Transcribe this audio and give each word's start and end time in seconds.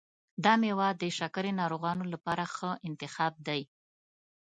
دا 0.43 0.53
میوه 0.63 0.89
د 1.01 1.03
شکرې 1.17 1.51
ناروغانو 1.61 2.03
لپاره 2.13 2.43
ښه 2.55 2.69
انتخاب 2.87 3.33
دی. 3.47 3.61